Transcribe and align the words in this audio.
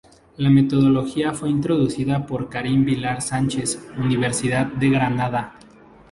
La 0.37 0.49
metodología 0.49 1.31
fue 1.31 1.51
introducida 1.51 2.25
por 2.25 2.49
Karin 2.49 2.83
Vilar 2.83 3.21
Sánchez, 3.21 3.87
Universidad 3.99 4.65
de 4.65 4.89
Granada. 4.89 5.55